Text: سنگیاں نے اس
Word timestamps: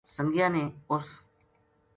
سنگیاں 0.15 0.49
نے 0.55 0.63
اس 0.93 1.07